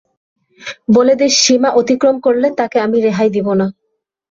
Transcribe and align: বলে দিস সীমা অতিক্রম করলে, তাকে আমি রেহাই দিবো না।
বলে 0.95 1.13
দিস 1.15 1.33
সীমা 1.43 1.69
অতিক্রম 1.79 2.15
করলে, 2.25 2.47
তাকে 2.59 2.77
আমি 2.85 2.97
রেহাই 3.01 3.29
দিবো 3.35 3.53
না। 3.55 3.67